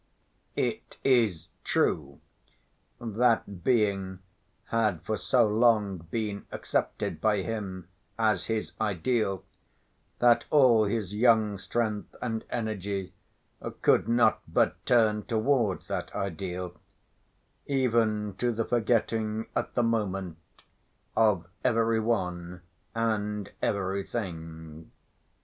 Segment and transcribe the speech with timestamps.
[0.55, 2.21] It is true
[2.99, 4.17] that being
[4.65, 9.45] had for so long been accepted by him as his ideal,
[10.17, 13.13] that all his young strength and energy
[13.83, 16.79] could not but turn towards that ideal,
[17.67, 20.63] even to the forgetting at the moment
[21.15, 22.63] "of every one
[22.95, 24.89] and everything."